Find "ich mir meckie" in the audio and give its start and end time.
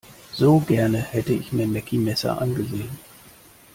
1.31-1.99